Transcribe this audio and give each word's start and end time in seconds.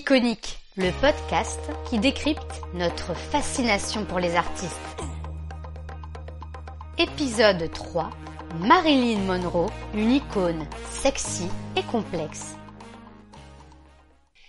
Iconique, 0.00 0.58
le 0.78 0.92
podcast 1.02 1.60
qui 1.90 1.98
décrypte 1.98 2.62
notre 2.72 3.12
fascination 3.12 4.06
pour 4.06 4.18
les 4.18 4.34
artistes. 4.34 5.04
Épisode 6.96 7.70
3 7.70 8.08
Marilyn 8.60 9.18
Monroe, 9.18 9.70
une 9.92 10.12
icône 10.12 10.66
sexy 10.90 11.50
et 11.76 11.82
complexe. 11.82 12.54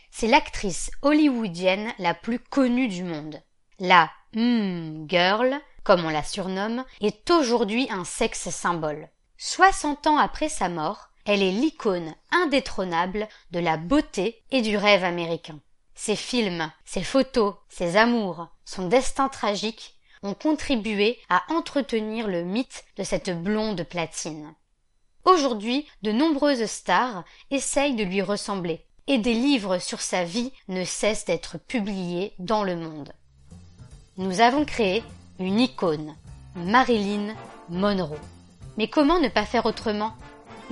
C'est 0.10 0.28
l'actrice 0.28 0.90
hollywoodienne 1.02 1.92
la 2.00 2.14
plus 2.14 2.40
connue 2.40 2.88
du 2.88 3.04
monde. 3.04 3.42
La 3.78 4.10
hmm 4.34 5.06
girl, 5.10 5.60
comme 5.84 6.06
on 6.06 6.10
la 6.10 6.24
surnomme, 6.24 6.86
est 7.02 7.30
aujourd'hui 7.30 7.90
un 7.92 8.06
sexe 8.06 8.50
symbole. 8.52 9.10
60 9.38 10.08
ans 10.08 10.18
après 10.18 10.48
sa 10.48 10.70
mort, 10.70 11.11
elle 11.34 11.44
est 11.44 11.52
l'icône 11.52 12.14
indétrônable 12.32 13.26
de 13.52 13.60
la 13.60 13.78
beauté 13.78 14.44
et 14.52 14.62
du 14.62 14.76
rêve 14.76 15.06
américain. 15.06 15.62
Ses 15.96 16.18
films, 16.18 16.70
ses 16.84 17.04
photos, 17.04 17.56
ses 17.70 17.96
amours, 17.96 18.50
son 18.66 18.90
destin 18.90 19.30
tragique 19.30 19.96
ont 20.24 20.34
contribué 20.34 21.18
à 21.30 21.44
entretenir 21.48 22.28
le 22.28 22.44
mythe 22.44 22.84
de 22.98 23.04
cette 23.04 23.30
blonde 23.30 23.84
platine. 23.84 24.54
Aujourd'hui, 25.24 25.88
de 26.02 26.12
nombreuses 26.12 26.66
stars 26.66 27.24
essayent 27.50 27.96
de 27.96 28.04
lui 28.04 28.22
ressembler, 28.22 28.86
et 29.08 29.18
des 29.18 29.34
livres 29.34 29.78
sur 29.78 30.02
sa 30.02 30.26
vie 30.26 30.52
ne 30.68 30.84
cessent 30.84 31.24
d'être 31.24 31.58
publiés 31.58 32.34
dans 32.40 32.66
le 32.66 32.76
monde. 32.76 33.14
Nous 34.18 34.42
avons 34.42 34.66
créé 34.66 35.02
une 35.40 35.62
icône, 35.62 36.14
Marilyn 36.56 37.34
Monroe. 37.70 38.20
Mais 38.78 38.90
comment 38.90 39.20
ne 39.22 39.30
pas 39.30 39.46
faire 39.46 39.66
autrement? 39.66 40.12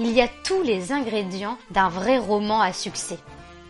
Il 0.01 0.11
y 0.13 0.21
a 0.21 0.29
tous 0.29 0.63
les 0.63 0.93
ingrédients 0.93 1.57
d'un 1.71 1.89
vrai 1.89 2.17
roman 2.17 2.61
à 2.61 2.71
succès. 2.71 3.17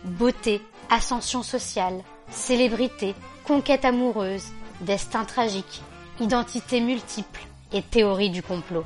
Beauté, 0.03 0.61
ascension 0.91 1.41
sociale, 1.41 2.03
célébrité, 2.29 3.15
conquête 3.45 3.83
amoureuse, 3.83 4.45
destin 4.81 5.25
tragique, 5.25 5.81
identité 6.19 6.81
multiple 6.81 7.41
et 7.73 7.81
théorie 7.81 8.29
du 8.29 8.43
complot. 8.43 8.83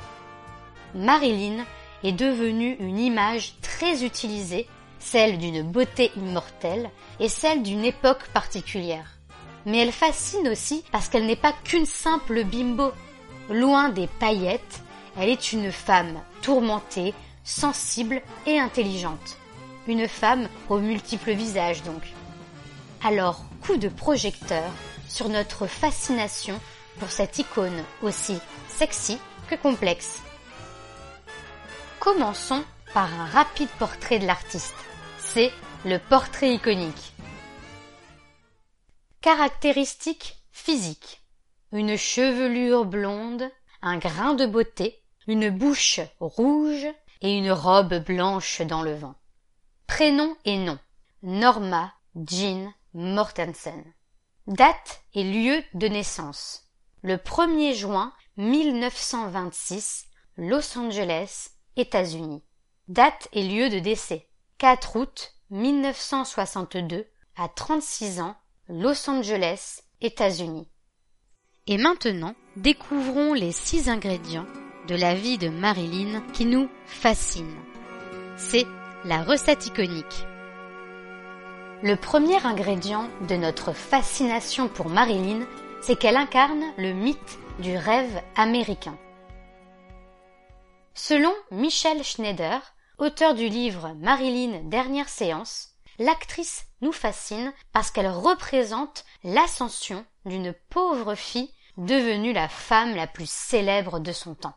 Marilyn 0.95 1.65
est 2.05 2.13
devenue 2.13 2.77
une 2.79 2.97
image 2.97 3.55
très 3.61 4.05
utilisée, 4.05 4.65
celle 4.99 5.37
d'une 5.37 5.63
beauté 5.63 6.13
immortelle 6.15 6.89
et 7.19 7.27
celle 7.27 7.61
d'une 7.61 7.83
époque 7.83 8.25
particulière. 8.33 9.17
Mais 9.65 9.79
elle 9.79 9.91
fascine 9.91 10.47
aussi 10.47 10.85
parce 10.93 11.09
qu'elle 11.09 11.25
n'est 11.25 11.35
pas 11.35 11.53
qu'une 11.65 11.85
simple 11.85 12.45
bimbo. 12.45 12.93
Loin 13.49 13.89
des 13.89 14.07
paillettes, 14.07 14.81
elle 15.17 15.27
est 15.27 15.51
une 15.51 15.73
femme 15.73 16.21
tourmentée, 16.41 17.13
sensible 17.43 18.21
et 18.45 18.59
intelligente. 18.59 19.37
Une 19.87 20.07
femme 20.07 20.47
aux 20.69 20.79
multiples 20.79 21.33
visages 21.33 21.83
donc. 21.83 22.03
Alors, 23.03 23.43
coup 23.61 23.77
de 23.77 23.89
projecteur 23.89 24.71
sur 25.09 25.29
notre 25.29 25.67
fascination 25.67 26.59
pour 26.99 27.11
cette 27.11 27.37
icône 27.37 27.83
aussi 28.01 28.37
sexy 28.69 29.17
que 29.49 29.55
complexe. 29.55 30.21
Commençons 31.99 32.63
par 32.93 33.13
un 33.13 33.25
rapide 33.25 33.69
portrait 33.79 34.19
de 34.19 34.25
l'artiste. 34.25 34.75
C'est 35.19 35.51
le 35.85 35.97
portrait 35.97 36.53
iconique. 36.53 37.13
Caractéristiques 39.21 40.37
physiques. 40.51 41.21
Une 41.71 41.97
chevelure 41.97 42.85
blonde, 42.85 43.49
un 43.81 43.97
grain 43.97 44.33
de 44.33 44.45
beauté, 44.45 45.01
une 45.27 45.49
bouche 45.49 45.99
rouge 46.19 46.87
et 47.23 47.37
une 47.37 47.51
robe 47.51 47.95
blanche 48.03 48.61
dans 48.61 48.83
le 48.83 48.93
vent. 48.93 49.15
Prénom 49.87 50.35
et 50.45 50.57
nom. 50.57 50.77
Norma 51.23 51.93
Jean 52.15 52.71
Mortensen. 52.93 53.83
Date 54.45 55.01
et 55.13 55.23
lieu 55.23 55.63
de 55.73 55.87
naissance. 55.87 56.69
Le 57.01 57.15
1er 57.15 57.73
juin 57.73 58.13
1926, 58.37 60.05
Los 60.37 60.77
Angeles, 60.77 61.51
États-Unis. 61.77 62.43
Date 62.89 63.29
et 63.31 63.47
lieu 63.47 63.69
de 63.69 63.79
décès. 63.79 64.27
4 64.57 64.97
août 64.97 65.33
1962, 65.49 67.07
à 67.37 67.47
36 67.47 68.19
ans, 68.19 68.35
Los 68.67 69.09
Angeles, 69.09 69.81
États-Unis. 70.01 70.67
Et 71.67 71.77
maintenant, 71.77 72.35
découvrons 72.57 73.33
les 73.33 73.53
six 73.53 73.87
ingrédients 73.87 74.47
de 74.87 74.95
la 74.95 75.15
vie 75.15 75.37
de 75.37 75.49
Marilyn 75.49 76.21
qui 76.33 76.45
nous 76.45 76.69
fascinent. 76.85 77.63
C'est 78.37 78.65
la 79.05 79.23
recette 79.23 79.67
iconique. 79.67 80.25
Le 81.81 81.95
premier 81.95 82.45
ingrédient 82.45 83.09
de 83.27 83.35
notre 83.35 83.73
fascination 83.73 84.67
pour 84.69 84.89
Marilyn, 84.89 85.45
c'est 85.81 85.97
qu'elle 85.97 86.17
incarne 86.17 86.63
le 86.77 86.93
mythe 86.93 87.39
du 87.59 87.75
rêve 87.75 88.21
américain. 88.35 88.97
Selon 90.93 91.33
Michel 91.51 92.03
Schneider, 92.03 92.61
auteur 92.99 93.33
du 93.33 93.49
livre 93.49 93.93
Marilyn 93.99 94.61
Dernière 94.63 95.09
séance, 95.09 95.71
l'actrice 95.99 96.65
nous 96.81 96.91
fascine 96.91 97.51
parce 97.71 97.91
qu'elle 97.91 98.07
représente 98.07 99.03
l'ascension 99.23 100.05
d'une 100.25 100.53
pauvre 100.69 101.15
fille 101.15 101.53
devenue 101.77 102.33
la 102.33 102.47
femme 102.47 102.95
la 102.95 103.07
plus 103.07 103.29
célèbre 103.29 103.99
de 103.99 104.11
son 104.11 104.35
temps. 104.35 104.55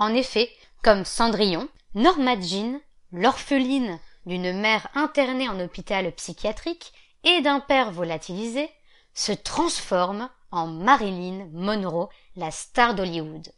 En 0.00 0.14
effet, 0.14 0.50
comme 0.82 1.04
Cendrillon, 1.04 1.68
Norma 1.94 2.40
Jean, 2.40 2.80
l'orpheline 3.12 4.00
d'une 4.24 4.58
mère 4.58 4.88
internée 4.94 5.46
en 5.46 5.60
hôpital 5.60 6.10
psychiatrique 6.12 6.94
et 7.22 7.42
d'un 7.42 7.60
père 7.60 7.92
volatilisé, 7.92 8.70
se 9.12 9.32
transforme 9.32 10.30
en 10.52 10.66
Marilyn 10.68 11.46
Monroe, 11.52 12.08
la 12.34 12.50
star 12.50 12.94
d'Hollywood. 12.94 13.52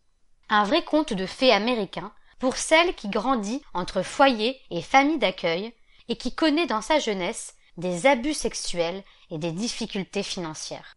Un 0.49 0.65
vrai 0.65 0.83
conte 0.83 1.13
de 1.13 1.27
fées 1.27 1.53
américain 1.53 2.13
pour 2.41 2.57
celle 2.57 2.97
qui 2.97 3.09
grandit 3.09 3.63
entre 3.73 4.03
foyer 4.03 4.61
et 4.73 4.83
famille 4.83 5.21
d'accueil 5.21 5.73
et 6.09 6.17
qui 6.17 6.35
connaît 6.35 6.67
dans 6.67 6.83
sa 6.83 6.99
jeunesse 6.99 7.55
des 7.77 8.07
abus 8.07 8.35
sexuels 8.35 9.05
et 9.31 9.39
des 9.39 9.53
difficultés 9.53 10.25
financières. 10.25 10.97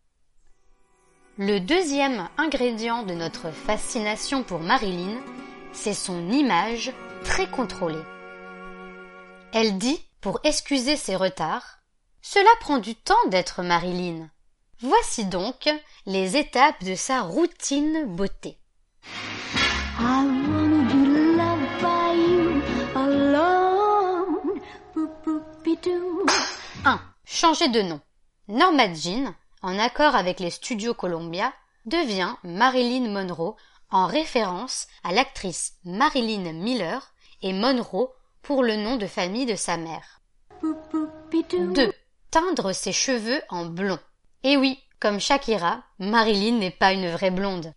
Le 1.37 1.59
deuxième 1.59 2.29
ingrédient 2.37 3.03
de 3.03 3.13
notre 3.13 3.51
fascination 3.51 4.41
pour 4.43 4.61
Marilyn, 4.61 5.19
c'est 5.73 5.93
son 5.93 6.31
image 6.31 6.93
très 7.25 7.45
contrôlée. 7.49 8.01
Elle 9.51 9.77
dit, 9.77 9.99
pour 10.21 10.39
excuser 10.45 10.95
ses 10.95 11.17
retards, 11.17 11.79
Cela 12.21 12.49
prend 12.61 12.77
du 12.77 12.95
temps 12.95 13.27
d'être 13.27 13.63
Marilyn. 13.63 14.29
Voici 14.79 15.25
donc 15.25 15.69
les 16.05 16.37
étapes 16.37 16.81
de 16.85 16.95
sa 16.95 17.21
routine 17.21 18.05
beauté. 18.05 18.57
1. 26.85 27.01
Changer 27.25 27.67
de 27.67 27.81
nom. 27.81 27.99
Norma 28.47 28.93
Jean, 28.93 29.33
en 29.65 29.79
accord 29.79 30.13
avec 30.13 30.39
les 30.39 30.51
studios 30.51 30.93
Columbia, 30.93 31.51
devient 31.87 32.35
Marilyn 32.43 33.09
Monroe 33.09 33.55
en 33.89 34.05
référence 34.05 34.87
à 35.03 35.11
l'actrice 35.11 35.73
Marilyn 35.83 36.53
Miller 36.53 37.11
et 37.41 37.51
Monroe 37.51 38.13
pour 38.43 38.61
le 38.61 38.75
nom 38.75 38.95
de 38.95 39.07
famille 39.07 39.47
de 39.47 39.55
sa 39.55 39.77
mère. 39.77 40.21
2. 40.61 41.93
Teindre 42.29 42.73
ses 42.73 42.91
cheveux 42.93 43.41
en 43.49 43.65
blond. 43.65 43.97
Et 44.43 44.55
oui, 44.55 44.79
comme 44.99 45.19
Shakira, 45.19 45.83
Marilyn 45.97 46.59
n'est 46.59 46.69
pas 46.69 46.93
une 46.93 47.09
vraie 47.09 47.31
blonde. 47.31 47.73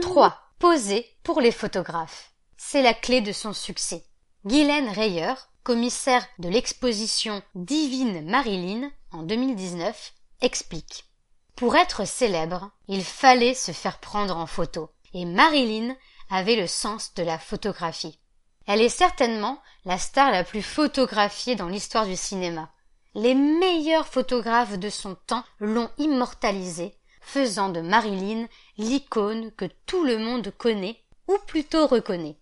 3. 0.00 0.38
Poser 0.60 1.06
pour 1.24 1.40
les 1.40 1.50
photographes. 1.50 2.30
C'est 2.56 2.82
la 2.82 2.94
clé 2.94 3.20
de 3.20 3.32
son 3.32 3.52
succès. 3.52 4.04
Guylaine 4.44 4.90
Reyer, 4.90 5.34
commissaire 5.64 6.24
de 6.38 6.48
l'exposition 6.48 7.42
Divine 7.56 8.24
Marilyn 8.30 8.92
en 9.10 9.24
2019, 9.24 10.12
explique. 10.40 11.04
Pour 11.54 11.76
être 11.76 12.06
célèbre, 12.06 12.70
il 12.88 13.02
fallait 13.02 13.54
se 13.54 13.72
faire 13.72 13.98
prendre 13.98 14.36
en 14.36 14.46
photo. 14.46 14.90
Et 15.14 15.24
Marilyn 15.24 15.96
avait 16.28 16.56
le 16.56 16.66
sens 16.66 17.14
de 17.14 17.22
la 17.22 17.38
photographie. 17.38 18.18
Elle 18.66 18.82
est 18.82 18.88
certainement 18.88 19.62
la 19.84 19.96
star 19.96 20.30
la 20.30 20.44
plus 20.44 20.62
photographiée 20.62 21.54
dans 21.54 21.68
l'histoire 21.68 22.06
du 22.06 22.16
cinéma. 22.16 22.70
Les 23.14 23.34
meilleurs 23.34 24.08
photographes 24.08 24.78
de 24.78 24.90
son 24.90 25.14
temps 25.14 25.44
l'ont 25.60 25.90
immortalisée, 25.96 26.94
faisant 27.22 27.70
de 27.70 27.80
Marilyn 27.80 28.46
l'icône 28.76 29.52
que 29.52 29.64
tout 29.86 30.04
le 30.04 30.18
monde 30.18 30.52
connaît, 30.58 31.02
ou 31.28 31.38
plutôt 31.46 31.86
reconnaît. 31.86 32.38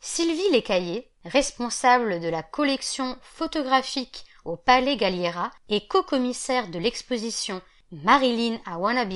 Sylvie 0.00 0.52
Lecaillé, 0.52 1.10
responsable 1.24 2.20
de 2.20 2.28
la 2.28 2.42
collection 2.42 3.18
photographique 3.22 4.24
au 4.44 4.56
Palais 4.56 4.96
Galliera 4.96 5.50
et 5.68 5.86
co-commissaire 5.86 6.68
de 6.68 6.78
l'exposition 6.78 7.60
Marilyn 7.90 8.58
à 8.66 8.78
Wanna 8.78 9.06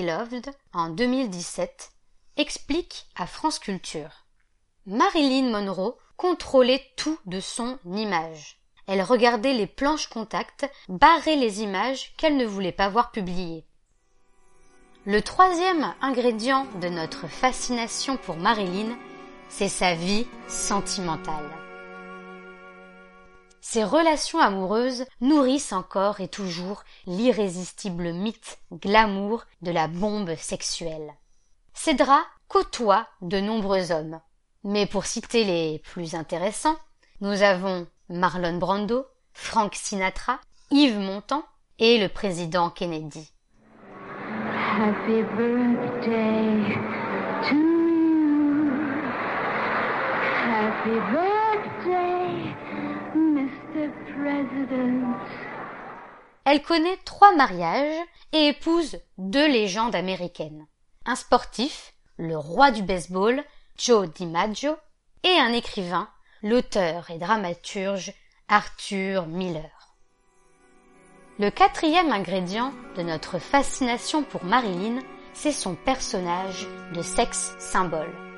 en 0.72 0.88
2017, 0.88 1.92
explique 2.36 3.06
à 3.16 3.26
France 3.26 3.58
Culture. 3.58 4.26
Marilyn 4.86 5.50
Monroe 5.50 5.96
contrôlait 6.16 6.84
tout 6.96 7.18
de 7.26 7.40
son 7.40 7.78
image. 7.84 8.58
elle 8.86 9.02
regardait 9.02 9.54
les 9.54 9.66
planches 9.66 10.08
contact, 10.08 10.68
barrer 10.88 11.36
les 11.36 11.62
images 11.62 12.12
qu'elle 12.16 12.36
ne 12.36 12.46
voulait 12.46 12.72
pas 12.72 12.88
voir 12.88 13.12
publiées. 13.12 13.64
Le 15.04 15.20
troisième 15.20 15.94
ingrédient 16.00 16.66
de 16.80 16.88
notre 16.88 17.26
fascination 17.28 18.16
pour 18.16 18.36
Marilyn, 18.36 18.96
c'est 19.48 19.68
sa 19.68 19.94
vie 19.94 20.26
sentimentale. 20.48 21.61
Ses 23.64 23.84
relations 23.84 24.40
amoureuses 24.40 25.04
nourrissent 25.20 25.72
encore 25.72 26.20
et 26.20 26.26
toujours 26.26 26.82
l'irrésistible 27.06 28.12
mythe 28.12 28.58
glamour 28.72 29.44
de 29.62 29.70
la 29.70 29.86
bombe 29.86 30.34
sexuelle. 30.34 31.14
Cédra 31.72 32.22
côtoie 32.48 33.06
de 33.22 33.38
nombreux 33.38 33.92
hommes. 33.92 34.20
Mais 34.64 34.86
pour 34.86 35.06
citer 35.06 35.44
les 35.44 35.78
plus 35.78 36.16
intéressants, 36.16 36.76
nous 37.20 37.42
avons 37.42 37.86
Marlon 38.08 38.58
Brando, 38.58 39.06
Frank 39.32 39.76
Sinatra, 39.76 40.40
Yves 40.72 40.98
Montand 40.98 41.44
et 41.78 41.98
le 41.98 42.08
président 42.08 42.68
Kennedy. 42.68 43.30
Happy 44.76 45.22
birthday 45.36 46.74
to 47.48 47.72
Mr. 53.14 53.90
President. 54.06 55.16
Elle 56.44 56.62
connaît 56.62 56.98
trois 57.04 57.34
mariages 57.34 58.00
et 58.32 58.48
épouse 58.48 58.98
deux 59.18 59.46
légendes 59.46 59.94
américaines. 59.94 60.66
Un 61.04 61.14
sportif, 61.14 61.92
le 62.16 62.36
roi 62.36 62.70
du 62.70 62.82
baseball, 62.82 63.44
Joe 63.76 64.10
DiMaggio, 64.12 64.76
et 65.24 65.38
un 65.38 65.52
écrivain, 65.52 66.08
l'auteur 66.42 67.10
et 67.10 67.18
dramaturge 67.18 68.12
Arthur 68.48 69.26
Miller. 69.26 69.96
Le 71.38 71.50
quatrième 71.50 72.12
ingrédient 72.12 72.72
de 72.96 73.02
notre 73.02 73.38
fascination 73.38 74.22
pour 74.22 74.44
Marilyn, 74.44 75.00
c'est 75.32 75.52
son 75.52 75.74
personnage 75.74 76.66
de 76.94 77.02
sexe 77.02 77.54
symbole. 77.58 78.31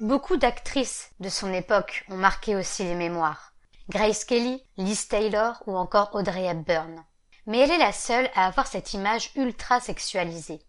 Beaucoup 0.00 0.36
d'actrices 0.36 1.10
de 1.20 1.30
son 1.30 1.54
époque 1.54 2.04
ont 2.10 2.18
marqué 2.18 2.54
aussi 2.54 2.84
les 2.84 2.94
mémoires. 2.94 3.54
Grace 3.88 4.26
Kelly, 4.26 4.62
Liz 4.76 5.08
Taylor 5.08 5.62
ou 5.66 5.74
encore 5.74 6.10
Audrey 6.12 6.44
Hepburn. 6.44 7.02
Mais 7.46 7.60
elle 7.60 7.70
est 7.70 7.78
la 7.78 7.92
seule 7.92 8.28
à 8.34 8.46
avoir 8.46 8.66
cette 8.66 8.92
image 8.92 9.30
ultra 9.36 9.80
sexualisée. 9.80 10.60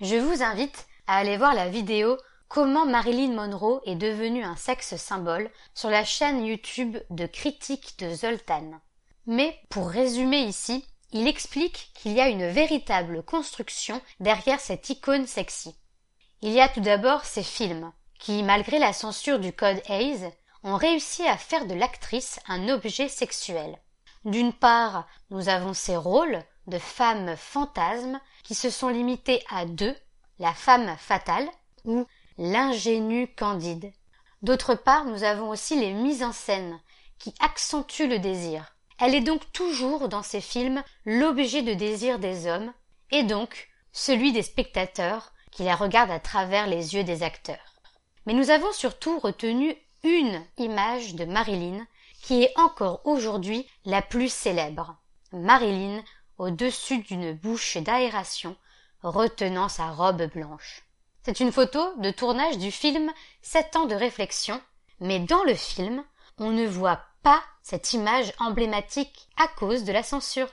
Je 0.00 0.14
vous 0.14 0.44
invite 0.44 0.86
à 1.08 1.16
aller 1.16 1.36
voir 1.36 1.54
la 1.54 1.68
vidéo 1.68 2.16
Comment 2.46 2.86
Marilyn 2.86 3.32
Monroe 3.32 3.80
est 3.86 3.96
devenue 3.96 4.44
un 4.44 4.56
sexe 4.56 4.94
symbole 4.94 5.50
sur 5.74 5.90
la 5.90 6.04
chaîne 6.04 6.44
YouTube 6.44 6.96
de 7.10 7.26
critique 7.26 7.98
de 7.98 8.14
Zoltan. 8.14 8.80
Mais 9.26 9.58
pour 9.68 9.88
résumer 9.88 10.42
ici, 10.42 10.86
il 11.10 11.26
explique 11.26 11.90
qu'il 11.94 12.12
y 12.12 12.20
a 12.20 12.28
une 12.28 12.46
véritable 12.46 13.24
construction 13.24 14.00
derrière 14.20 14.60
cette 14.60 14.90
icône 14.90 15.26
sexy. 15.26 15.74
Il 16.40 16.52
y 16.52 16.60
a 16.60 16.68
tout 16.68 16.80
d'abord 16.80 17.24
ces 17.24 17.42
films, 17.42 17.92
qui, 18.20 18.42
malgré 18.44 18.78
la 18.78 18.92
censure 18.92 19.40
du 19.40 19.52
code 19.52 19.82
Hayes, 19.88 20.30
ont 20.62 20.76
réussi 20.76 21.26
à 21.26 21.36
faire 21.36 21.66
de 21.66 21.74
l'actrice 21.74 22.38
un 22.46 22.68
objet 22.68 23.08
sexuel. 23.08 23.76
D'une 24.24 24.52
part, 24.52 25.08
nous 25.30 25.48
avons 25.48 25.72
ces 25.72 25.96
rôles 25.96 26.44
de 26.66 26.78
femmes 26.78 27.34
fantasmes 27.36 28.20
qui 28.44 28.54
se 28.54 28.70
sont 28.70 28.90
limités 28.90 29.42
à 29.50 29.64
deux, 29.64 29.96
la 30.38 30.52
femme 30.52 30.94
fatale, 30.98 31.48
ou 31.84 32.06
l'ingénu 32.36 33.26
candide. 33.34 33.90
D'autre 34.42 34.74
part, 34.74 35.06
nous 35.06 35.24
avons 35.24 35.48
aussi 35.48 35.78
les 35.80 35.92
mises 35.92 36.22
en 36.22 36.32
scène 36.32 36.78
qui 37.18 37.34
accentuent 37.40 38.08
le 38.08 38.18
désir. 38.18 38.76
Elle 38.98 39.14
est 39.14 39.22
donc 39.22 39.50
toujours 39.52 40.08
dans 40.08 40.22
ces 40.22 40.42
films 40.42 40.82
l'objet 41.06 41.62
de 41.62 41.72
désir 41.72 42.18
des 42.18 42.46
hommes 42.46 42.72
et 43.10 43.22
donc 43.22 43.68
celui 43.92 44.32
des 44.32 44.42
spectateurs 44.42 45.32
qui 45.50 45.64
la 45.64 45.74
regardent 45.74 46.10
à 46.10 46.20
travers 46.20 46.66
les 46.66 46.94
yeux 46.94 47.04
des 47.04 47.22
acteurs. 47.22 47.69
Mais 48.30 48.36
nous 48.36 48.50
avons 48.50 48.70
surtout 48.70 49.18
retenu 49.18 49.76
une 50.04 50.46
image 50.56 51.16
de 51.16 51.24
Marilyn 51.24 51.84
qui 52.22 52.44
est 52.44 52.56
encore 52.56 53.00
aujourd'hui 53.04 53.68
la 53.84 54.02
plus 54.02 54.32
célèbre. 54.32 54.94
Marilyn 55.32 56.00
au-dessus 56.38 56.98
d'une 56.98 57.32
bouche 57.32 57.76
d'aération 57.78 58.54
retenant 59.02 59.68
sa 59.68 59.90
robe 59.90 60.30
blanche. 60.32 60.84
C'est 61.24 61.40
une 61.40 61.50
photo 61.50 61.80
de 61.96 62.12
tournage 62.12 62.56
du 62.58 62.70
film 62.70 63.12
Sept 63.42 63.74
ans 63.74 63.86
de 63.86 63.96
réflexion, 63.96 64.62
mais 65.00 65.18
dans 65.18 65.42
le 65.42 65.54
film, 65.56 66.04
on 66.38 66.52
ne 66.52 66.68
voit 66.68 67.02
pas 67.24 67.42
cette 67.64 67.94
image 67.94 68.32
emblématique 68.38 69.28
à 69.38 69.48
cause 69.48 69.82
de 69.82 69.92
la 69.92 70.04
censure. 70.04 70.50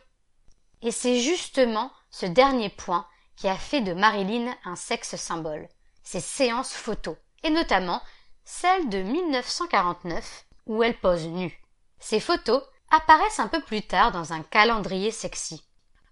Et 0.81 0.89
c'est 0.89 1.19
justement 1.19 1.91
ce 2.09 2.25
dernier 2.25 2.69
point 2.69 3.05
qui 3.35 3.47
a 3.47 3.55
fait 3.55 3.81
de 3.81 3.93
Marilyn 3.93 4.51
un 4.65 4.75
sexe 4.75 5.15
symbole, 5.15 5.69
ses 6.01 6.21
séances 6.21 6.73
photos, 6.73 7.17
et 7.47 7.49
notamment 7.49 8.01
celle 8.43 8.89
de 8.89 9.01
1949 9.01 10.45
où 10.65 10.83
elle 10.83 10.99
pose 10.99 11.25
nue. 11.27 11.61
Ces 11.97 12.19
photos 12.19 12.61
apparaissent 12.91 13.39
un 13.39 13.47
peu 13.47 13.61
plus 13.61 13.81
tard 13.81 14.11
dans 14.11 14.33
un 14.33 14.43
calendrier 14.43 15.11
sexy. 15.11 15.63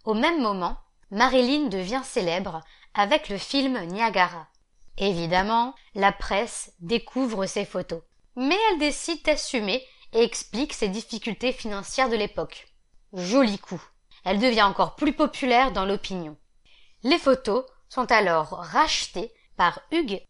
Au 0.06 0.14
même 0.14 0.42
moment, 0.42 0.78
Marilyn 1.12 1.68
devient 1.68 2.02
célèbre 2.04 2.62
avec 2.94 3.28
le 3.28 3.38
film 3.38 3.80
Niagara. 3.86 4.48
Évidemment, 4.98 5.76
la 5.94 6.14
presse 6.14 6.72
découvre 6.80 7.46
ces 7.46 7.66
photos. 7.66 8.02
Mais 8.38 8.58
elle 8.72 8.80
décide 8.80 9.24
d'assumer 9.24 9.86
et 10.14 10.24
explique 10.24 10.74
ses 10.74 10.88
difficultés 10.88 11.52
financières 11.52 12.10
de 12.10 12.16
l'époque. 12.16 12.68
Joli 13.14 13.60
coup. 13.60 13.82
Elle 14.24 14.40
devient 14.40 14.64
encore 14.64 14.96
plus 14.96 15.14
populaire 15.14 15.74
dans 15.74 15.86
l'opinion. 15.86 16.38
Les 17.04 17.20
photos 17.20 17.66
sont 17.90 18.10
alors 18.12 18.52
rachetées 18.52 19.34
par 19.58 19.82
Hugues 19.92 20.22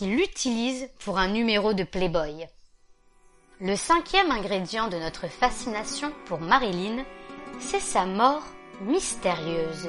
l'utilise 0.00 0.88
pour 0.98 1.18
un 1.18 1.28
numéro 1.28 1.72
de 1.72 1.84
Playboy. 1.84 2.46
Le 3.60 3.76
cinquième 3.76 4.30
ingrédient 4.30 4.88
de 4.88 4.98
notre 4.98 5.28
fascination 5.28 6.12
pour 6.26 6.40
Marilyn, 6.40 7.04
c'est 7.58 7.80
sa 7.80 8.04
mort 8.04 8.42
mystérieuse. 8.82 9.88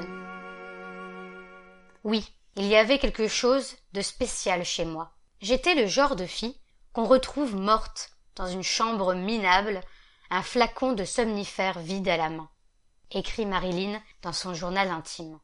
Oui, 2.05 2.31
il 2.55 2.65
y 2.65 2.77
avait 2.77 2.99
quelque 2.99 3.27
chose 3.27 3.75
de 3.91 4.01
spécial 4.01 4.63
chez 4.63 4.85
moi. 4.85 5.11
J'étais 5.41 5.75
le 5.75 5.87
genre 5.87 6.15
de 6.15 6.25
fille 6.25 6.57
qu'on 6.93 7.05
retrouve 7.05 7.55
morte 7.55 8.11
dans 8.35 8.47
une 8.47 8.63
chambre 8.63 9.13
minable, 9.13 9.81
un 10.29 10.41
flacon 10.41 10.93
de 10.93 11.03
somnifère 11.03 11.79
vide 11.79 12.07
à 12.07 12.17
la 12.17 12.29
main, 12.29 12.49
écrit 13.11 13.45
Marilyn 13.45 14.01
dans 14.21 14.33
son 14.33 14.53
journal 14.53 14.89
intime. 14.89 15.39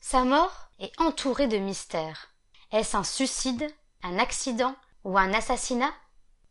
Sa 0.00 0.24
mort 0.24 0.68
est 0.78 0.92
entourée 1.00 1.48
de 1.48 1.56
mystères. 1.56 2.34
Est-ce 2.70 2.98
un 2.98 3.04
suicide, 3.04 3.66
un 4.02 4.18
accident 4.18 4.76
ou 5.02 5.16
un 5.16 5.32
assassinat? 5.32 5.90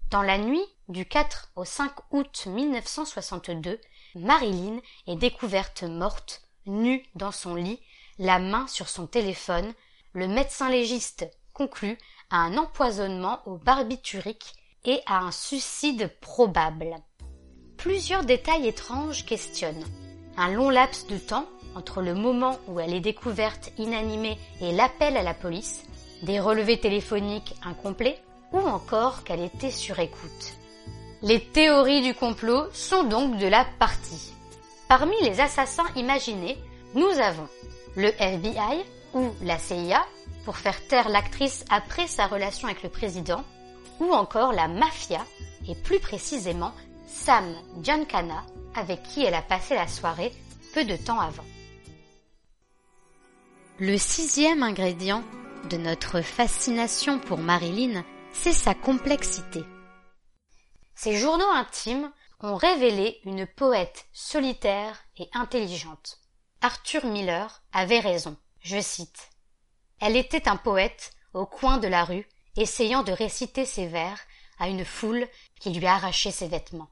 Dans 0.09 0.23
la 0.23 0.39
nuit 0.39 0.65
du 0.87 1.05
4 1.05 1.51
au 1.55 1.63
5 1.63 1.91
août 2.09 2.47
1962, 2.47 3.79
Marilyn 4.15 4.79
est 5.05 5.15
découverte 5.15 5.83
morte, 5.83 6.41
nue 6.65 7.05
dans 7.13 7.31
son 7.31 7.53
lit, 7.53 7.79
la 8.17 8.39
main 8.39 8.65
sur 8.65 8.89
son 8.89 9.05
téléphone, 9.05 9.71
le 10.13 10.27
médecin 10.27 10.71
légiste 10.71 11.29
conclut 11.53 11.99
à 12.31 12.37
un 12.37 12.57
empoisonnement 12.57 13.41
au 13.45 13.57
barbiturique 13.57 14.55
et 14.85 15.01
à 15.05 15.19
un 15.19 15.31
suicide 15.31 16.11
probable. 16.19 16.95
Plusieurs 17.77 18.23
détails 18.23 18.67
étranges 18.67 19.23
questionnent. 19.23 19.85
Un 20.35 20.51
long 20.51 20.71
laps 20.71 21.05
de 21.05 21.19
temps 21.19 21.47
entre 21.75 22.01
le 22.01 22.15
moment 22.15 22.57
où 22.67 22.79
elle 22.79 22.95
est 22.95 23.01
découverte 23.01 23.71
inanimée 23.77 24.39
et 24.61 24.71
l'appel 24.71 25.15
à 25.15 25.21
la 25.21 25.35
police, 25.35 25.83
des 26.23 26.39
relevés 26.39 26.79
téléphoniques 26.79 27.55
incomplets 27.63 28.19
ou 28.51 28.59
encore 28.59 29.23
qu'elle 29.23 29.41
était 29.41 29.71
sur 29.71 29.99
écoute. 29.99 30.53
Les 31.21 31.41
théories 31.41 32.01
du 32.01 32.13
complot 32.13 32.67
sont 32.73 33.03
donc 33.03 33.37
de 33.37 33.47
la 33.47 33.65
partie. 33.79 34.33
Parmi 34.87 35.15
les 35.21 35.39
assassins 35.41 35.87
imaginés, 35.95 36.57
nous 36.93 37.09
avons 37.19 37.47
le 37.95 38.09
FBI 38.09 38.83
ou 39.13 39.31
la 39.41 39.57
CIA 39.57 40.05
pour 40.45 40.57
faire 40.57 40.87
taire 40.87 41.09
l'actrice 41.09 41.65
après 41.69 42.07
sa 42.07 42.27
relation 42.27 42.67
avec 42.67 42.83
le 42.83 42.89
président, 42.89 43.43
ou 43.99 44.13
encore 44.13 44.53
la 44.53 44.67
mafia 44.67 45.25
et 45.67 45.75
plus 45.75 45.99
précisément 45.99 46.71
Sam 47.07 47.53
Giancana 47.81 48.45
avec 48.75 49.03
qui 49.03 49.23
elle 49.23 49.33
a 49.33 49.41
passé 49.41 49.75
la 49.75 49.87
soirée 49.87 50.31
peu 50.73 50.85
de 50.85 50.95
temps 50.95 51.19
avant. 51.19 51.43
Le 53.79 53.97
sixième 53.97 54.63
ingrédient 54.63 55.23
notre 55.75 56.21
fascination 56.21 57.19
pour 57.19 57.39
Marilyn, 57.39 58.05
c'est 58.31 58.53
sa 58.53 58.73
complexité. 58.73 59.63
Ses 60.95 61.17
journaux 61.17 61.49
intimes 61.49 62.11
ont 62.39 62.55
révélé 62.55 63.19
une 63.25 63.45
poète 63.45 64.07
solitaire 64.13 65.03
et 65.17 65.27
intelligente. 65.33 66.19
Arthur 66.61 67.05
Miller 67.05 67.61
avait 67.73 67.99
raison. 67.99 68.37
Je 68.61 68.79
cite. 68.79 69.29
Elle 69.99 70.15
était 70.15 70.47
un 70.47 70.55
poète 70.57 71.11
au 71.33 71.45
coin 71.45 71.77
de 71.77 71.87
la 71.87 72.05
rue, 72.05 72.27
essayant 72.55 73.03
de 73.03 73.11
réciter 73.11 73.65
ses 73.65 73.87
vers 73.87 74.19
à 74.59 74.69
une 74.69 74.85
foule 74.85 75.27
qui 75.59 75.71
lui 75.71 75.85
arrachait 75.85 76.31
ses 76.31 76.47
vêtements. 76.47 76.89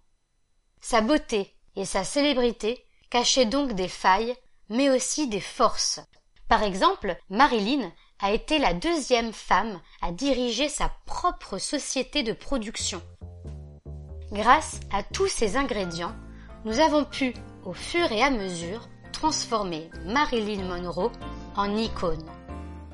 Sa 0.82 1.02
beauté 1.02 1.56
et 1.76 1.86
sa 1.86 2.04
célébrité 2.04 2.86
cachaient 3.10 3.46
donc 3.46 3.74
des 3.74 3.88
failles, 3.88 4.36
mais 4.70 4.90
aussi 4.90 5.28
des 5.28 5.42
forces. 5.42 6.00
Par 6.48 6.64
exemple, 6.64 7.18
Marilyn 7.30 7.92
a 8.20 8.32
été 8.32 8.60
la 8.60 8.74
deuxième 8.74 9.34
femme 9.34 9.80
à 10.02 10.12
diriger 10.12 10.70
sa 10.70 10.90
propre 11.06 11.58
société 11.58 12.24
de 12.24 12.34
production. 12.34 13.02
Grâce 14.32 14.80
à 14.92 15.04
tous 15.04 15.28
ces 15.28 15.58
ingrédients, 15.58 16.16
nous 16.64 16.80
avons 16.80 17.06
pu, 17.06 17.34
au 17.64 17.74
fur 17.74 18.12
et 18.12 18.24
à 18.24 18.30
mesure, 18.30 18.88
transformer 19.12 19.90
Marilyn 20.06 20.64
Monroe 20.64 21.12
en 21.56 21.76
icône. 21.76 22.26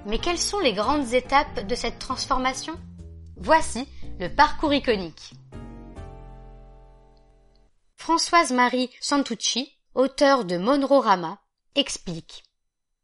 Mais 0.06 0.20
quelles 0.20 0.40
sont 0.40 0.60
les 0.60 0.74
grandes 0.74 1.13
étapes 1.13 1.66
de 1.66 1.75
cette 1.75 2.00
transformation? 2.00 2.74
Voici 3.38 3.88
le 4.20 4.28
parcours 4.28 4.74
iconique. 4.74 5.34
Françoise 7.96 8.51
Marie 8.51 8.90
Santucci, 9.00 9.78
auteure 9.94 10.44
de 10.44 10.58
Monroe-Rama, 10.58 11.40
explique. 11.75 12.44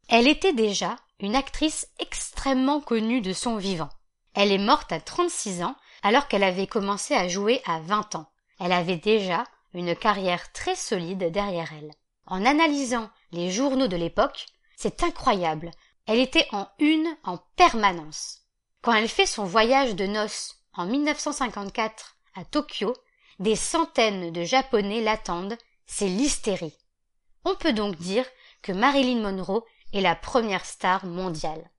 Elle 0.08 0.26
était 0.26 0.52
déjà 0.52 0.96
une 1.20 1.34
actrice 1.34 1.88
extrêmement 1.98 2.80
connue 2.80 3.20
de 3.20 3.32
son 3.32 3.56
vivant. 3.56 3.88
Elle 4.34 4.52
est 4.52 4.58
morte 4.58 4.92
à 4.92 5.00
36 5.00 5.62
ans 5.62 5.76
alors 6.02 6.28
qu'elle 6.28 6.44
avait 6.44 6.66
commencé 6.66 7.14
à 7.14 7.28
jouer 7.28 7.60
à 7.66 7.80
20 7.80 8.14
ans. 8.14 8.30
Elle 8.60 8.72
avait 8.72 8.96
déjà 8.96 9.44
une 9.74 9.96
carrière 9.96 10.52
très 10.52 10.76
solide 10.76 11.30
derrière 11.32 11.72
elle. 11.72 11.92
En 12.26 12.44
analysant 12.44 13.10
les 13.32 13.50
journaux 13.50 13.88
de 13.88 13.96
l'époque, 13.96 14.46
c'est 14.76 15.02
incroyable. 15.02 15.70
Elle 16.06 16.20
était 16.20 16.46
en 16.52 16.68
une 16.78 17.16
en 17.24 17.38
permanence. 17.56 18.42
Quand 18.82 18.94
elle 18.94 19.08
fait 19.08 19.26
son 19.26 19.44
voyage 19.44 19.94
de 19.96 20.06
noces 20.06 20.56
en 20.72 20.86
1954 20.86 22.16
à 22.36 22.44
Tokyo, 22.44 22.94
des 23.40 23.56
centaines 23.56 24.32
de 24.32 24.44
Japonais 24.44 25.00
l'attendent, 25.00 25.56
c'est 25.86 26.08
l'hystérie. 26.08 26.76
On 27.44 27.54
peut 27.54 27.72
donc 27.72 27.96
dire 27.96 28.24
que 28.62 28.72
Marilyn 28.72 29.20
Monroe 29.20 29.64
est 29.92 30.00
la 30.00 30.14
première 30.14 30.64
star 30.64 31.04
mondiale. 31.06 31.70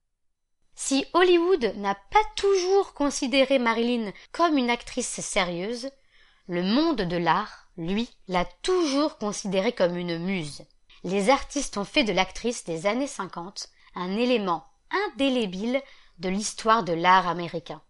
Si 0.74 1.04
Hollywood 1.12 1.74
n'a 1.76 1.94
pas 1.94 2.24
toujours 2.36 2.94
considéré 2.94 3.58
Marilyn 3.58 4.12
comme 4.32 4.56
une 4.56 4.70
actrice 4.70 5.20
sérieuse, 5.20 5.90
le 6.48 6.62
monde 6.62 7.02
de 7.02 7.16
l'art, 7.16 7.68
lui, 7.76 8.08
l'a 8.28 8.44
toujours 8.62 9.18
considérée 9.18 9.72
comme 9.72 9.96
une 9.96 10.18
muse. 10.18 10.64
Les 11.04 11.30
artistes 11.30 11.76
ont 11.76 11.84
fait 11.84 12.04
de 12.04 12.12
l'actrice 12.12 12.64
des 12.64 12.86
années 12.86 13.06
50 13.06 13.68
un 13.94 14.16
élément 14.16 14.64
indélébile 15.08 15.82
de 16.18 16.28
l'histoire 16.28 16.82
de 16.82 16.92
l'art 16.92 17.28
américain. 17.28 17.82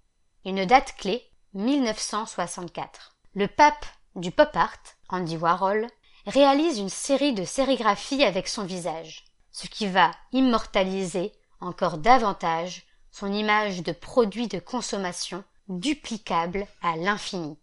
Une 0.44 0.64
date 0.64 0.94
clé, 0.96 1.22
1964. 1.54 3.16
Le 3.34 3.46
pape 3.46 3.86
du 4.16 4.30
pop 4.30 4.50
art, 4.54 4.78
Andy 5.08 5.36
Warhol, 5.36 5.86
réalise 6.26 6.78
une 6.78 6.88
série 6.88 7.32
de 7.32 7.44
sérigraphies 7.44 8.24
avec 8.24 8.48
son 8.48 8.64
visage 8.64 9.29
ce 9.52 9.66
qui 9.66 9.87
va 9.87 10.12
immortaliser 10.33 11.33
encore 11.61 11.99
davantage 11.99 12.87
son 13.11 13.33
image 13.33 13.83
de 13.83 13.92
produit 13.92 14.49
de 14.49 14.59
consommation 14.59 15.45
duplicable 15.69 16.66
à 16.83 16.97
l'infini. 16.97 17.59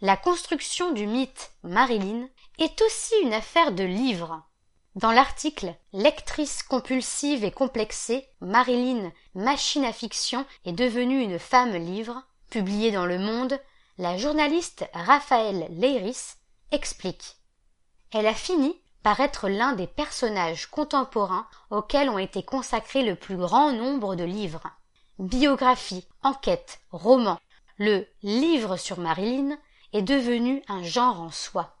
La 0.00 0.16
construction 0.16 0.92
du 0.92 1.06
mythe 1.06 1.52
Marilyn 1.62 2.28
est 2.58 2.80
aussi 2.82 3.14
une 3.22 3.32
affaire 3.32 3.72
de 3.72 3.84
livres. 3.84 4.42
Dans 4.94 5.12
l'article 5.12 5.74
Lectrice 5.92 6.62
compulsive 6.62 7.44
et 7.44 7.50
complexée, 7.50 8.26
Marilyn, 8.40 9.12
machine 9.34 9.84
à 9.84 9.92
fiction, 9.92 10.46
est 10.64 10.72
devenue 10.72 11.20
une 11.20 11.38
femme 11.38 11.76
livre, 11.76 12.22
publié 12.50 12.90
dans 12.90 13.06
Le 13.06 13.18
Monde, 13.18 13.60
la 13.98 14.16
journaliste 14.16 14.86
Raphaël 14.92 15.66
Leiris 15.70 16.36
explique. 16.70 17.36
Elle 18.12 18.26
a 18.26 18.34
fini 18.34 18.80
être 19.14 19.48
l'un 19.48 19.72
des 19.74 19.86
personnages 19.86 20.66
contemporains 20.66 21.46
auxquels 21.70 22.10
ont 22.10 22.18
été 22.18 22.42
consacrés 22.42 23.04
le 23.04 23.14
plus 23.14 23.36
grand 23.36 23.72
nombre 23.72 24.16
de 24.16 24.24
livres. 24.24 24.64
Biographie, 25.18 26.06
enquête, 26.22 26.80
roman, 26.90 27.38
le 27.78 28.06
livre 28.22 28.76
sur 28.76 28.98
Marilyn 28.98 29.56
est 29.92 30.02
devenu 30.02 30.62
un 30.68 30.82
genre 30.82 31.20
en 31.20 31.30
soi. 31.30 31.76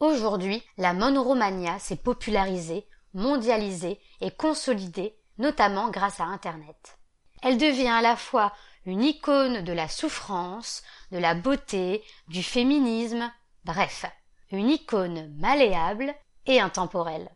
Aujourd'hui, 0.00 0.62
la 0.76 0.92
monoromania 0.92 1.78
s'est 1.78 1.96
popularisée, 1.96 2.86
mondialisée 3.14 4.00
et 4.20 4.30
consolidée, 4.30 5.16
notamment 5.38 5.88
grâce 5.90 6.20
à 6.20 6.24
Internet. 6.24 6.98
Elle 7.42 7.58
devient 7.58 7.88
à 7.88 8.02
la 8.02 8.16
fois 8.16 8.52
une 8.84 9.02
icône 9.02 9.62
de 9.62 9.72
la 9.72 9.88
souffrance, 9.88 10.82
de 11.12 11.18
la 11.18 11.34
beauté, 11.34 12.02
du 12.28 12.42
féminisme, 12.42 13.32
bref, 13.64 14.04
une 14.50 14.70
icône 14.70 15.34
malléable 15.38 16.14
et 16.46 16.60
intemporel. 16.60 17.28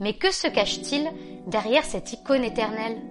Mais 0.00 0.16
que 0.16 0.30
se 0.30 0.46
cache-t-il 0.48 1.10
derrière 1.46 1.84
cette 1.84 2.12
icône 2.12 2.44
éternelle? 2.44 3.02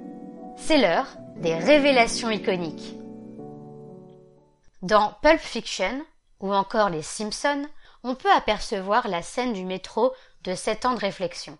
C'est 0.57 0.77
l'heure 0.77 1.07
des 1.37 1.55
révélations 1.55 2.29
iconiques. 2.29 2.95
Dans 4.81 5.13
Pulp 5.21 5.39
Fiction 5.39 6.05
ou 6.39 6.53
encore 6.53 6.89
Les 6.89 7.01
Simpsons, 7.01 7.65
on 8.03 8.15
peut 8.15 8.31
apercevoir 8.31 9.07
la 9.07 9.21
scène 9.21 9.53
du 9.53 9.63
métro 9.63 10.13
de 10.43 10.55
7 10.55 10.85
ans 10.85 10.93
de 10.93 10.99
réflexion. 10.99 11.57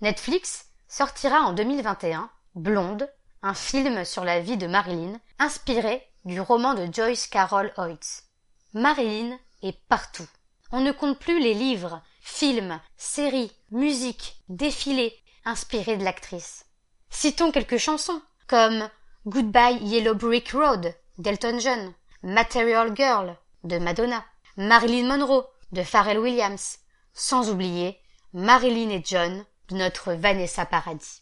Netflix 0.00 0.66
sortira 0.88 1.40
en 1.40 1.52
2021 1.52 2.28
Blonde, 2.56 3.08
un 3.42 3.54
film 3.54 4.04
sur 4.04 4.24
la 4.24 4.40
vie 4.40 4.56
de 4.56 4.66
Marilyn, 4.66 5.20
inspiré 5.38 6.02
du 6.24 6.40
roman 6.40 6.74
de 6.74 6.88
Joyce 6.92 7.26
Carol 7.26 7.72
Oates. 7.76 8.24
Marilyn 8.72 9.38
est 9.62 9.78
partout. 9.88 10.26
On 10.72 10.80
ne 10.80 10.92
compte 10.92 11.18
plus 11.18 11.38
les 11.38 11.54
livres, 11.54 12.02
films, 12.24 12.80
séries, 12.96 13.52
musiques, 13.70 14.42
défilés 14.48 15.14
inspirés 15.44 15.98
de 15.98 16.04
l'actrice. 16.04 16.64
Citons 17.10 17.52
quelques 17.52 17.76
chansons 17.76 18.20
comme 18.46 18.88
Goodbye 19.26 19.76
Yellow 19.82 20.14
Brick 20.14 20.52
Road 20.52 20.96
d'Elton 21.18 21.58
John, 21.60 21.92
Material 22.22 22.96
Girl 22.96 23.36
de 23.62 23.78
Madonna, 23.78 24.24
Marilyn 24.56 25.06
Monroe 25.06 25.46
de 25.72 25.82
Pharrell 25.82 26.18
Williams, 26.18 26.78
sans 27.12 27.50
oublier 27.50 28.00
Marilyn 28.32 28.88
et 28.88 29.02
John 29.04 29.44
de 29.68 29.76
notre 29.76 30.14
Vanessa 30.14 30.64
Paradis. 30.64 31.20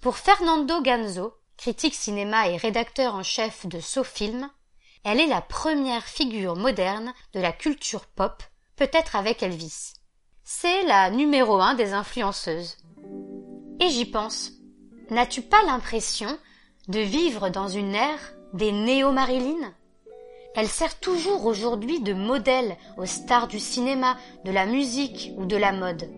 Pour 0.00 0.16
Fernando 0.16 0.80
Ganzo, 0.80 1.34
critique 1.58 1.94
cinéma 1.94 2.48
et 2.48 2.56
rédacteur 2.56 3.14
en 3.14 3.22
chef 3.22 3.66
de 3.66 3.78
SoFilm, 3.78 4.50
elle 5.04 5.20
est 5.20 5.26
la 5.26 5.42
première 5.42 6.06
figure 6.06 6.56
moderne 6.56 7.12
de 7.34 7.40
la 7.40 7.52
culture 7.52 8.06
pop, 8.06 8.42
peut-être 8.76 9.16
avec 9.16 9.42
Elvis 9.42 9.99
c'est 10.52 10.82
la 10.82 11.12
numéro 11.12 11.60
un 11.60 11.74
des 11.74 11.92
influenceuses. 11.92 12.76
Et 13.78 13.88
j'y 13.88 14.04
pense. 14.04 14.50
N'as-tu 15.08 15.42
pas 15.42 15.62
l'impression 15.64 16.36
de 16.88 16.98
vivre 16.98 17.50
dans 17.50 17.68
une 17.68 17.94
ère 17.94 18.34
des 18.52 18.72
néo-Marilyn? 18.72 19.72
Elle 20.56 20.66
sert 20.66 20.98
toujours 20.98 21.46
aujourd'hui 21.46 22.00
de 22.00 22.14
modèle 22.14 22.76
aux 22.98 23.06
stars 23.06 23.46
du 23.46 23.60
cinéma, 23.60 24.16
de 24.44 24.50
la 24.50 24.66
musique 24.66 25.30
ou 25.36 25.46
de 25.46 25.56
la 25.56 25.70
mode. 25.70 26.10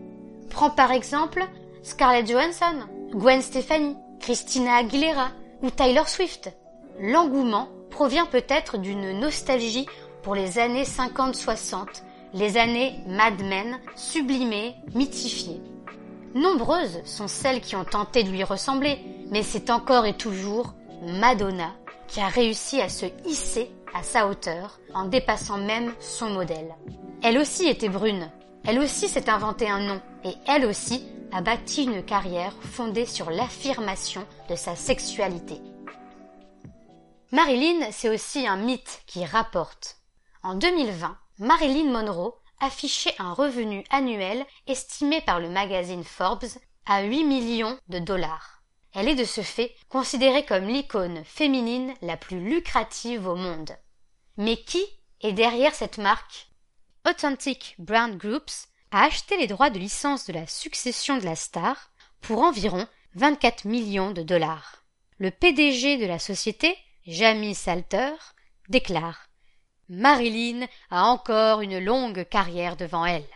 Prends 0.48 0.70
par 0.70 0.92
exemple 0.92 1.46
Scarlett 1.82 2.26
Johansson, 2.26 2.88
Gwen 3.10 3.42
Stefani, 3.42 3.96
Christina 4.18 4.76
Aguilera 4.76 5.28
ou 5.60 5.68
Tyler 5.68 6.06
Swift. 6.06 6.50
L'engouement 6.98 7.68
provient 7.90 8.26
peut-être 8.26 8.78
d'une 8.78 9.12
nostalgie 9.20 9.86
pour 10.22 10.34
les 10.34 10.58
années 10.58 10.84
50-60 10.84 12.02
les 12.34 12.56
années 12.56 12.98
Mad 13.06 13.40
Men, 13.42 13.78
sublimées, 13.96 14.74
mythifiées. 14.94 15.60
Nombreuses 16.34 17.02
sont 17.04 17.28
celles 17.28 17.60
qui 17.60 17.76
ont 17.76 17.84
tenté 17.84 18.24
de 18.24 18.30
lui 18.30 18.44
ressembler, 18.44 18.98
mais 19.30 19.42
c'est 19.42 19.70
encore 19.70 20.06
et 20.06 20.16
toujours 20.16 20.74
Madonna 21.02 21.72
qui 22.08 22.20
a 22.20 22.28
réussi 22.28 22.80
à 22.80 22.88
se 22.88 23.06
hisser 23.26 23.70
à 23.94 24.02
sa 24.02 24.26
hauteur 24.26 24.78
en 24.94 25.06
dépassant 25.06 25.58
même 25.58 25.92
son 26.00 26.30
modèle. 26.30 26.74
Elle 27.22 27.38
aussi 27.38 27.68
était 27.68 27.88
brune, 27.88 28.30
elle 28.64 28.78
aussi 28.78 29.08
s'est 29.08 29.30
inventé 29.30 29.68
un 29.68 29.80
nom, 29.80 30.00
et 30.24 30.34
elle 30.46 30.66
aussi 30.66 31.06
a 31.32 31.40
bâti 31.40 31.84
une 31.84 32.02
carrière 32.02 32.54
fondée 32.60 33.06
sur 33.06 33.30
l'affirmation 33.30 34.26
de 34.50 34.54
sa 34.54 34.76
sexualité. 34.76 35.60
Marilyn, 37.30 37.90
c'est 37.90 38.10
aussi 38.10 38.46
un 38.46 38.56
mythe 38.56 39.02
qui 39.06 39.24
rapporte. 39.24 39.96
En 40.42 40.54
2020, 40.54 41.16
Marilyn 41.42 41.90
Monroe 41.90 42.38
affichait 42.60 43.16
un 43.18 43.32
revenu 43.32 43.82
annuel 43.90 44.46
estimé 44.68 45.20
par 45.22 45.40
le 45.40 45.48
magazine 45.48 46.04
Forbes 46.04 46.46
à 46.86 47.02
8 47.02 47.24
millions 47.24 47.76
de 47.88 47.98
dollars. 47.98 48.62
Elle 48.94 49.08
est 49.08 49.16
de 49.16 49.24
ce 49.24 49.40
fait 49.40 49.74
considérée 49.88 50.46
comme 50.46 50.68
l'icône 50.68 51.24
féminine 51.24 51.94
la 52.00 52.16
plus 52.16 52.38
lucrative 52.38 53.26
au 53.26 53.34
monde. 53.34 53.76
Mais 54.36 54.56
qui 54.56 54.84
est 55.20 55.32
derrière 55.32 55.74
cette 55.74 55.98
marque? 55.98 56.46
Authentic 57.10 57.74
Brand 57.76 58.16
Groups 58.16 58.68
a 58.92 59.02
acheté 59.02 59.36
les 59.36 59.48
droits 59.48 59.70
de 59.70 59.80
licence 59.80 60.26
de 60.26 60.32
la 60.32 60.46
succession 60.46 61.18
de 61.18 61.24
la 61.24 61.34
star 61.34 61.90
pour 62.20 62.42
environ 62.42 62.86
24 63.16 63.64
millions 63.64 64.12
de 64.12 64.22
dollars. 64.22 64.84
Le 65.18 65.32
PDG 65.32 65.96
de 65.96 66.06
la 66.06 66.20
société, 66.20 66.78
Jamie 67.04 67.56
Salter, 67.56 68.12
déclare 68.68 69.26
Marilyn 69.94 70.66
a 70.90 71.04
encore 71.04 71.60
une 71.60 71.78
longue 71.78 72.24
carrière 72.24 72.76
devant 72.76 73.04
elle. 73.04 73.28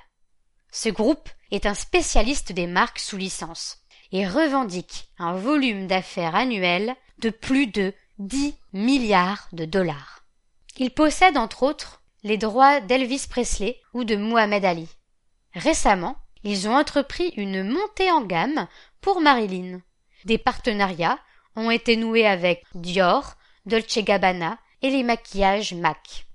Ce 0.72 0.88
groupe 0.88 1.28
est 1.50 1.66
un 1.66 1.74
spécialiste 1.74 2.52
des 2.52 2.66
marques 2.66 2.98
sous 2.98 3.18
licence 3.18 3.82
et 4.10 4.26
revendique 4.26 5.10
un 5.18 5.34
volume 5.34 5.86
d'affaires 5.86 6.34
annuel 6.34 6.96
de 7.18 7.28
plus 7.28 7.66
de 7.66 7.92
10 8.20 8.54
milliards 8.72 9.48
de 9.52 9.66
dollars. 9.66 10.24
Il 10.78 10.92
possède 10.92 11.36
entre 11.36 11.62
autres 11.62 12.02
les 12.22 12.38
droits 12.38 12.80
d'Elvis 12.80 13.26
Presley 13.28 13.78
ou 13.92 14.04
de 14.04 14.16
Muhammad 14.16 14.64
Ali. 14.64 14.88
Récemment, 15.52 16.16
ils 16.42 16.70
ont 16.70 16.74
entrepris 16.74 17.34
une 17.36 17.64
montée 17.64 18.10
en 18.10 18.22
gamme 18.22 18.66
pour 19.02 19.20
Marilyn. 19.20 19.82
Des 20.24 20.38
partenariats 20.38 21.18
ont 21.54 21.70
été 21.70 21.96
noués 21.96 22.26
avec 22.26 22.64
Dior, 22.74 23.34
Dolce 23.66 23.98
Gabbana 23.98 24.58
et 24.80 24.88
les 24.88 25.02
maquillages 25.02 25.74
MAC. 25.74 26.25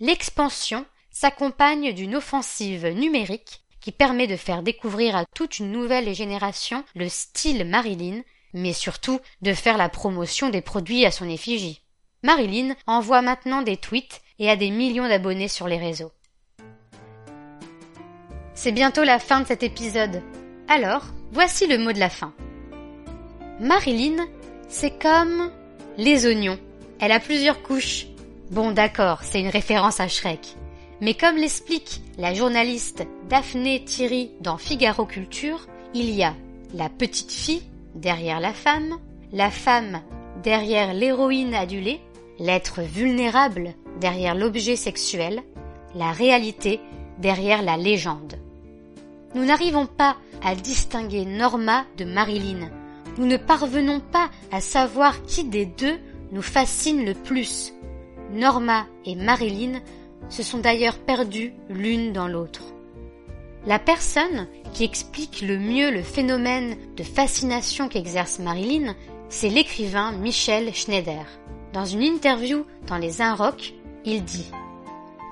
L'expansion 0.00 0.84
s'accompagne 1.10 1.92
d'une 1.92 2.16
offensive 2.16 2.86
numérique 2.88 3.62
qui 3.80 3.92
permet 3.92 4.26
de 4.26 4.36
faire 4.36 4.62
découvrir 4.62 5.14
à 5.14 5.24
toute 5.34 5.58
une 5.58 5.70
nouvelle 5.70 6.14
génération 6.14 6.84
le 6.94 7.08
style 7.08 7.64
Marilyn, 7.64 8.22
mais 8.52 8.72
surtout 8.72 9.20
de 9.42 9.52
faire 9.52 9.76
la 9.76 9.88
promotion 9.88 10.48
des 10.48 10.62
produits 10.62 11.04
à 11.04 11.10
son 11.10 11.28
effigie. 11.28 11.82
Marilyn 12.22 12.74
envoie 12.86 13.20
maintenant 13.22 13.62
des 13.62 13.76
tweets 13.76 14.22
et 14.38 14.50
a 14.50 14.56
des 14.56 14.70
millions 14.70 15.06
d'abonnés 15.06 15.48
sur 15.48 15.68
les 15.68 15.76
réseaux. 15.76 16.12
C'est 18.54 18.72
bientôt 18.72 19.04
la 19.04 19.18
fin 19.18 19.40
de 19.40 19.46
cet 19.46 19.62
épisode. 19.62 20.22
Alors, 20.68 21.04
voici 21.32 21.66
le 21.66 21.76
mot 21.76 21.92
de 21.92 21.98
la 21.98 22.08
fin. 22.08 22.32
Marilyn, 23.60 24.26
c'est 24.68 24.98
comme 24.98 25.52
les 25.98 26.26
oignons. 26.26 26.58
Elle 27.00 27.12
a 27.12 27.20
plusieurs 27.20 27.62
couches. 27.62 28.06
Bon 28.54 28.70
d'accord, 28.70 29.24
c'est 29.24 29.40
une 29.40 29.48
référence 29.48 29.98
à 29.98 30.06
Shrek. 30.06 30.54
Mais 31.00 31.14
comme 31.14 31.34
l'explique 31.34 32.02
la 32.18 32.34
journaliste 32.34 33.04
Daphné 33.28 33.84
Thierry 33.84 34.30
dans 34.40 34.58
Figaro 34.58 35.06
Culture, 35.06 35.66
il 35.92 36.08
y 36.10 36.22
a 36.22 36.34
la 36.72 36.88
petite 36.88 37.32
fille 37.32 37.64
derrière 37.96 38.38
la 38.38 38.52
femme, 38.52 38.94
la 39.32 39.50
femme 39.50 40.02
derrière 40.44 40.94
l'héroïne 40.94 41.52
adulée, 41.52 42.00
l'être 42.38 42.80
vulnérable 42.82 43.74
derrière 44.00 44.36
l'objet 44.36 44.76
sexuel, 44.76 45.42
la 45.96 46.12
réalité 46.12 46.78
derrière 47.18 47.60
la 47.60 47.76
légende. 47.76 48.36
Nous 49.34 49.44
n'arrivons 49.44 49.86
pas 49.86 50.16
à 50.44 50.54
distinguer 50.54 51.24
Norma 51.24 51.86
de 51.96 52.04
Marilyn. 52.04 52.70
Nous 53.18 53.26
ne 53.26 53.36
parvenons 53.36 53.98
pas 53.98 54.30
à 54.52 54.60
savoir 54.60 55.24
qui 55.24 55.42
des 55.42 55.66
deux 55.66 55.98
nous 56.30 56.42
fascine 56.42 57.04
le 57.04 57.14
plus. 57.14 57.74
Norma 58.32 58.86
et 59.04 59.14
Marilyn 59.14 59.80
se 60.28 60.42
sont 60.42 60.58
d'ailleurs 60.58 60.98
perdues 60.98 61.54
l'une 61.68 62.12
dans 62.12 62.28
l'autre. 62.28 62.62
La 63.66 63.78
personne 63.78 64.46
qui 64.72 64.84
explique 64.84 65.40
le 65.40 65.58
mieux 65.58 65.90
le 65.90 66.02
phénomène 66.02 66.76
de 66.96 67.02
fascination 67.02 67.88
qu'exerce 67.88 68.38
Marilyn, 68.38 68.94
c'est 69.28 69.48
l'écrivain 69.48 70.12
Michel 70.12 70.74
Schneider. 70.74 71.24
Dans 71.72 71.84
une 71.84 72.02
interview 72.02 72.64
dans 72.86 72.98
les 72.98 73.22
Inrocks, 73.22 73.74
il 74.04 74.22
dit 74.22 74.50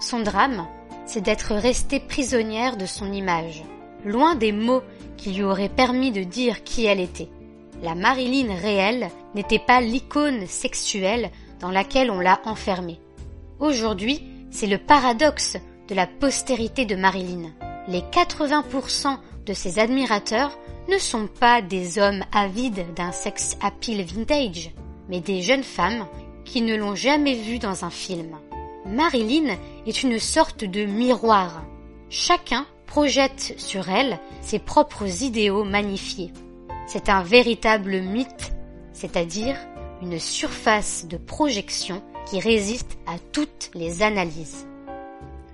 Son 0.00 0.20
drame, 0.20 0.66
c'est 1.04 1.20
d'être 1.20 1.54
restée 1.54 2.00
prisonnière 2.00 2.76
de 2.76 2.86
son 2.86 3.12
image, 3.12 3.62
loin 4.04 4.34
des 4.34 4.52
mots 4.52 4.82
qui 5.16 5.32
lui 5.32 5.42
auraient 5.42 5.68
permis 5.68 6.10
de 6.10 6.22
dire 6.22 6.64
qui 6.64 6.86
elle 6.86 7.00
était. 7.00 7.28
La 7.82 7.94
Marilyn 7.94 8.54
réelle 8.54 9.10
n'était 9.34 9.58
pas 9.58 9.80
l'icône 9.80 10.46
sexuelle 10.46 11.30
dans 11.62 11.70
laquelle 11.70 12.10
on 12.10 12.20
l'a 12.20 12.42
enfermée. 12.44 13.00
Aujourd'hui, 13.60 14.22
c'est 14.50 14.66
le 14.66 14.78
paradoxe 14.78 15.56
de 15.88 15.94
la 15.94 16.06
postérité 16.06 16.84
de 16.84 16.96
Marilyn. 16.96 17.52
Les 17.88 18.00
80% 18.00 19.16
de 19.46 19.52
ses 19.54 19.78
admirateurs 19.78 20.58
ne 20.88 20.98
sont 20.98 21.28
pas 21.28 21.62
des 21.62 21.98
hommes 21.98 22.24
avides 22.32 22.84
d'un 22.94 23.12
sex 23.12 23.56
appeal 23.62 24.04
vintage, 24.04 24.72
mais 25.08 25.20
des 25.20 25.40
jeunes 25.40 25.62
femmes 25.62 26.06
qui 26.44 26.60
ne 26.60 26.74
l'ont 26.76 26.96
jamais 26.96 27.34
vue 27.34 27.60
dans 27.60 27.84
un 27.84 27.90
film. 27.90 28.36
Marilyn 28.84 29.56
est 29.86 30.02
une 30.02 30.18
sorte 30.18 30.64
de 30.64 30.84
miroir. 30.84 31.62
Chacun 32.10 32.66
projette 32.86 33.54
sur 33.56 33.88
elle 33.88 34.18
ses 34.40 34.58
propres 34.58 35.22
idéaux 35.22 35.64
magnifiés. 35.64 36.32
C'est 36.86 37.08
un 37.08 37.22
véritable 37.22 38.00
mythe, 38.00 38.52
c'est-à-dire 38.92 39.56
une 40.02 40.18
surface 40.18 41.06
de 41.06 41.16
projection 41.16 42.02
qui 42.26 42.40
résiste 42.40 42.98
à 43.06 43.18
toutes 43.32 43.70
les 43.74 44.02
analyses. 44.02 44.66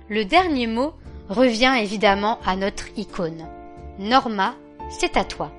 Le 0.09 0.25
dernier 0.25 0.65
mot 0.65 0.93
revient 1.29 1.75
évidemment 1.79 2.39
à 2.45 2.55
notre 2.55 2.87
icône. 2.97 3.47
Norma, 3.99 4.55
c'est 4.89 5.17
à 5.17 5.23
toi. 5.23 5.51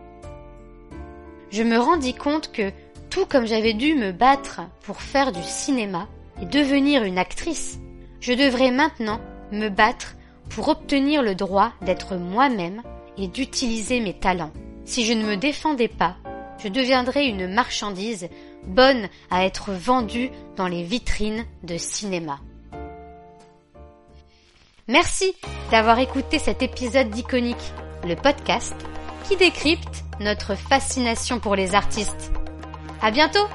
Je 1.51 1.63
me 1.63 1.79
rendis 1.79 2.15
compte 2.15 2.51
que, 2.51 2.73
tout 3.11 3.27
comme 3.27 3.47
j'avais 3.47 3.75
dû 3.75 3.95
me 3.95 4.13
battre 4.13 4.61
pour 4.83 5.01
faire 5.01 5.31
du 5.31 5.43
cinéma 5.43 6.09
et 6.43 6.47
devenir 6.47 7.05
une 7.05 7.19
actrice, 7.19 7.79
je 8.21 8.33
devrais 8.33 8.73
maintenant 8.73 9.21
me 9.53 9.69
battre 9.69 10.17
pour 10.49 10.69
obtenir 10.69 11.23
le 11.23 11.37
droit 11.37 11.73
d'être 11.83 12.17
moi-même 12.17 12.83
et 13.17 13.29
d'utiliser 13.29 14.01
mes 14.01 14.15
talents. 14.15 14.53
Si 14.85 15.05
je 15.05 15.13
ne 15.13 15.25
me 15.25 15.37
défendais 15.37 15.89
pas, 15.89 16.17
je 16.59 16.69
deviendrais 16.69 17.27
une 17.27 17.53
marchandise 17.53 18.29
bonne 18.67 19.09
à 19.31 19.45
être 19.45 19.73
vendue 19.73 20.31
dans 20.57 20.69
les 20.69 20.83
vitrines 20.83 21.45
de 21.63 21.77
cinéma. 21.77 22.39
Merci 24.89 25.33
d'avoir 25.71 25.99
écouté 25.99 26.39
cet 26.39 26.63
épisode 26.63 27.11
d'Iconique, 27.11 27.73
le 28.05 28.17
podcast 28.17 28.75
qui 29.29 29.37
décrypte 29.37 30.05
notre 30.19 30.57
fascination 30.57 31.39
pour 31.39 31.55
les 31.55 31.75
artistes. 31.75 32.33
À 33.01 33.11
bientôt! 33.11 33.47